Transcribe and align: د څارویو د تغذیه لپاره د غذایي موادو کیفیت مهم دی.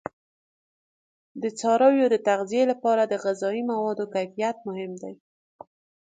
د 1.41 1.43
څارویو 1.59 2.05
د 2.13 2.15
تغذیه 2.27 2.65
لپاره 2.71 3.03
د 3.05 3.13
غذایي 3.23 3.63
موادو 3.71 4.05
کیفیت 4.15 4.57
مهم 4.67 4.91
دی. 5.01 5.13